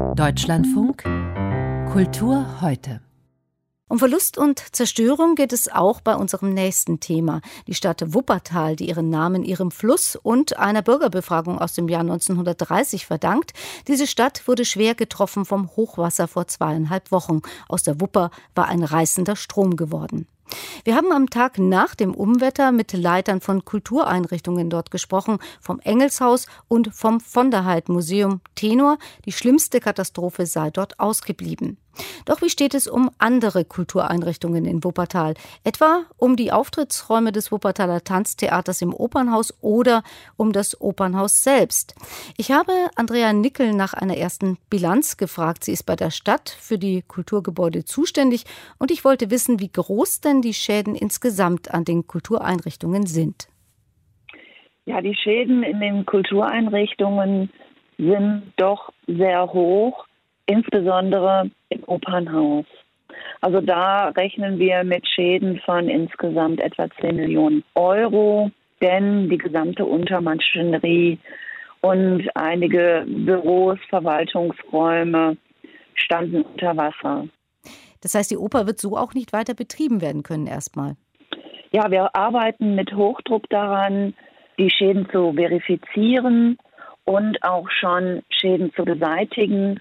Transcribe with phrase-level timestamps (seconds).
[0.00, 1.04] Deutschlandfunk
[1.92, 3.00] Kultur heute.
[3.88, 7.40] Um Verlust und Zerstörung geht es auch bei unserem nächsten Thema.
[7.66, 13.06] Die Stadt Wuppertal, die ihren Namen ihrem Fluss und einer Bürgerbefragung aus dem Jahr 1930
[13.06, 13.52] verdankt.
[13.88, 17.40] Diese Stadt wurde schwer getroffen vom Hochwasser vor zweieinhalb Wochen.
[17.68, 20.26] Aus der Wupper war ein reißender Strom geworden.
[20.84, 26.46] Wir haben am Tag nach dem Umwetter mit Leitern von Kultureinrichtungen dort gesprochen, vom Engelshaus
[26.68, 27.50] und vom Von
[27.88, 28.98] Museum Tenor.
[29.26, 31.76] Die schlimmste Katastrophe sei dort ausgeblieben.
[32.24, 35.34] Doch wie steht es um andere Kultureinrichtungen in Wuppertal?
[35.64, 40.02] Etwa um die Auftrittsräume des Wuppertaler Tanztheaters im Opernhaus oder
[40.36, 41.94] um das Opernhaus selbst.
[42.36, 45.64] Ich habe Andrea Nickel nach einer ersten Bilanz gefragt.
[45.64, 48.44] Sie ist bei der Stadt für die Kulturgebäude zuständig
[48.78, 53.48] und ich wollte wissen, wie groß denn die Schäden insgesamt an den Kultureinrichtungen sind.
[54.86, 57.50] Ja, die Schäden in den Kultureinrichtungen
[57.98, 60.06] sind doch sehr hoch
[60.50, 62.66] insbesondere im Opernhaus.
[63.40, 68.50] Also da rechnen wir mit Schäden von insgesamt etwa 10 Millionen Euro,
[68.82, 71.18] denn die gesamte Untermaschinerie
[71.80, 75.36] und einige Büros, Verwaltungsräume
[75.94, 77.26] standen unter Wasser.
[78.02, 80.96] Das heißt, die Oper wird so auch nicht weiter betrieben werden können erstmal.
[81.72, 84.14] Ja, wir arbeiten mit Hochdruck daran,
[84.58, 86.58] die Schäden zu verifizieren
[87.04, 89.80] und auch schon Schäden zu beseitigen.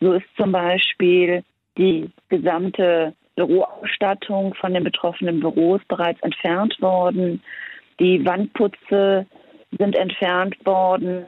[0.00, 1.44] So ist zum Beispiel
[1.76, 7.42] die gesamte Büroausstattung von den betroffenen Büros bereits entfernt worden.
[7.98, 9.26] Die Wandputze
[9.78, 11.26] sind entfernt worden.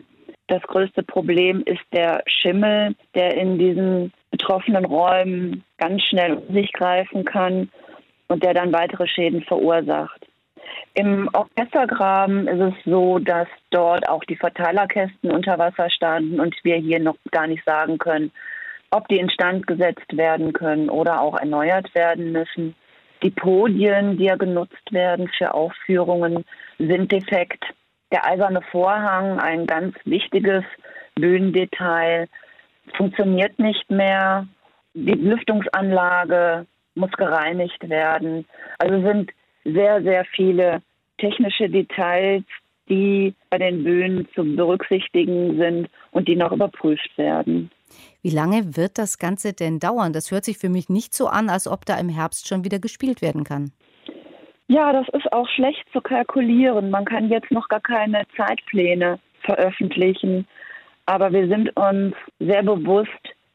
[0.49, 6.73] Das größte Problem ist der Schimmel, der in diesen betroffenen Räumen ganz schnell um sich
[6.73, 7.71] greifen kann
[8.29, 10.27] und der dann weitere Schäden verursacht.
[10.95, 16.77] Im Orchestergraben ist es so, dass dort auch die Verteilerkästen unter Wasser standen und wir
[16.77, 18.31] hier noch gar nicht sagen können,
[18.93, 22.75] ob die instand gesetzt werden können oder auch erneuert werden müssen.
[23.23, 26.45] Die Podien, die ja genutzt werden für Aufführungen,
[26.79, 27.65] sind defekt.
[28.13, 30.65] Der eiserne Vorhang, ein ganz wichtiges
[31.15, 32.29] Bühnendetail,
[32.97, 34.47] funktioniert nicht mehr.
[34.95, 38.45] Die Lüftungsanlage muss gereinigt werden.
[38.79, 39.31] Also sind
[39.65, 40.83] sehr, sehr viele
[41.19, 42.45] technische Details,
[42.89, 47.71] die bei den Bühnen zu berücksichtigen sind und die noch überprüft werden.
[48.23, 50.13] Wie lange wird das Ganze denn dauern?
[50.13, 52.79] Das hört sich für mich nicht so an, als ob da im Herbst schon wieder
[52.79, 53.73] gespielt werden kann.
[54.69, 56.91] Ja, das ist auch schlecht zu kalkulieren.
[56.91, 60.47] Man kann jetzt noch gar keine Zeitpläne veröffentlichen.
[61.07, 63.11] Aber wir sind uns sehr bewusst,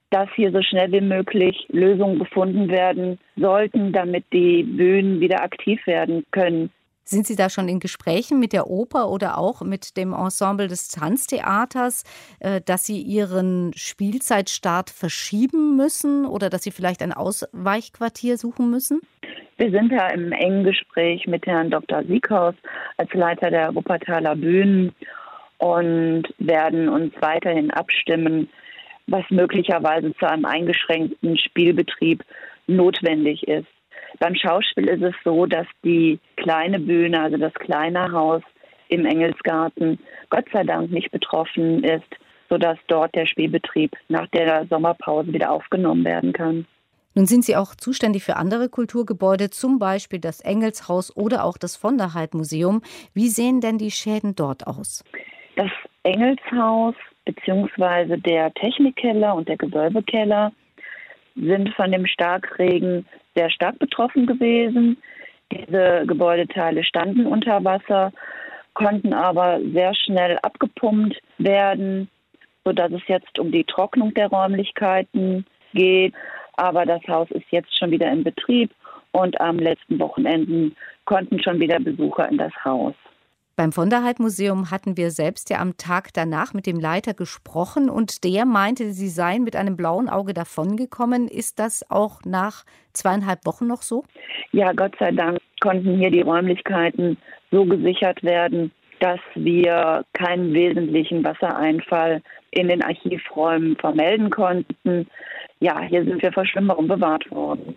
[0.10, 5.86] dass hier so schnell wie möglich Lösungen gefunden werden sollten, damit die Bühnen wieder aktiv
[5.86, 6.70] werden können.
[7.10, 10.90] Sind Sie da schon in Gesprächen mit der Oper oder auch mit dem Ensemble des
[10.90, 12.04] Tanztheaters,
[12.42, 19.00] äh, dass Sie Ihren Spielzeitstart verschieben müssen oder dass Sie vielleicht ein Ausweichquartier suchen müssen?
[19.56, 22.04] Wir sind ja im engen Gespräch mit Herrn Dr.
[22.04, 22.56] Siekhaus
[22.98, 24.94] als Leiter der Wuppertaler Bühnen
[25.60, 28.50] und werden uns weiterhin abstimmen,
[29.08, 32.22] was möglicherweise zu einem eingeschränkten Spielbetrieb
[32.68, 33.68] notwendig ist.
[34.20, 38.42] Beim Schauspiel ist es so, dass die kleine Bühne, also das kleine Haus
[38.90, 42.08] im Engelsgarten, Gott sei Dank nicht betroffen ist,
[42.50, 46.66] sodass dort der Spielbetrieb nach der Sommerpause wieder aufgenommen werden kann.
[47.18, 51.76] Nun sind Sie auch zuständig für andere Kulturgebäude, zum Beispiel das Engelshaus oder auch das
[51.76, 52.82] Von der Heid Museum.
[53.14, 55.04] Wie sehen denn die Schäden dort aus?
[55.56, 55.72] Das
[56.04, 56.94] Engelshaus
[57.26, 58.18] bzw.
[58.18, 60.52] der Technikkeller und der Gewölbekeller
[61.40, 63.06] sind von dem Starkregen
[63.36, 64.98] sehr stark betroffen gewesen.
[65.52, 68.12] Diese Gebäudeteile standen unter Wasser,
[68.74, 72.10] konnten aber sehr schnell abgepumpt werden,
[72.66, 76.14] sodass es jetzt um die Trocknung der Räumlichkeiten geht.
[76.54, 78.72] Aber das Haus ist jetzt schon wieder in Betrieb
[79.12, 82.96] und am letzten Wochenenden konnten schon wieder Besucher in das Haus.
[83.58, 87.16] Beim Von der Heid Museum hatten wir selbst ja am Tag danach mit dem Leiter
[87.16, 91.28] gesprochen und der meinte, sie seien mit einem blauen Auge davongekommen.
[91.28, 94.04] Ist das auch nach zweieinhalb Wochen noch so?
[94.52, 97.18] Ja, Gott sei Dank konnten hier die Räumlichkeiten
[97.50, 102.22] so gesichert werden, dass wir keinen wesentlichen Wassereinfall
[102.52, 105.08] in den Archivräumen vermelden konnten.
[105.60, 107.76] Ja, hier sind wir vor Schlimmerem bewahrt worden.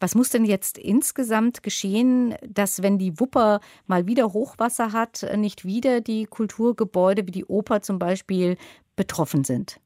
[0.00, 5.64] Was muss denn jetzt insgesamt geschehen, dass wenn die Wupper mal wieder Hochwasser hat, nicht
[5.64, 8.56] wieder die Kulturgebäude wie die Oper zum Beispiel
[8.96, 9.80] betroffen sind?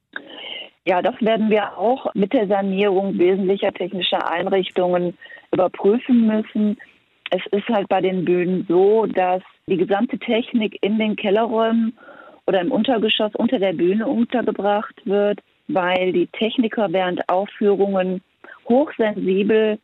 [0.84, 5.16] Ja, das werden wir auch mit der Sanierung wesentlicher technischer Einrichtungen
[5.52, 6.78] überprüfen müssen.
[7.30, 11.96] Es ist halt bei den Bühnen so, dass die gesamte Technik in den Kellerräumen
[12.46, 15.40] oder im Untergeschoss unter der Bühne untergebracht wird.
[15.70, 18.22] weil die Techniker während Aufführungen
[18.66, 19.78] hochsensibel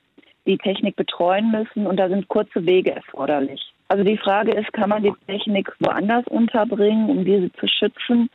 [0.46, 3.73] die Technik betreuen müssen und da sind kurze Wege erforderlich.
[3.88, 8.31] Also die Frage ist, kann man die Technik woanders unterbringen, um diese zu schützen?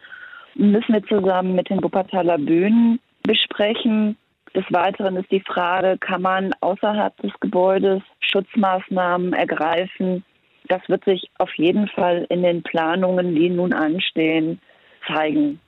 [0.56, 4.18] Müssen wir zusammen mit den Wuppertaler Bühnen besprechen.
[4.56, 10.24] Des Weiteren ist die Frage, kann man außerhalb des Gebäudes Schutzmaßnahmen ergreifen?
[10.68, 14.60] Das wird sich auf jeden Fall in den Planungen, die nun anstehen,
[15.08, 15.60] zeigen.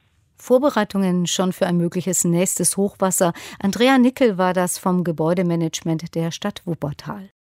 [0.42, 3.34] Vorbereitungen schon für ein mögliches nächstes Hochwasser.
[3.60, 7.32] Andrea Nickel war das vom Gebäudemanagement der Stadt Wuppertal.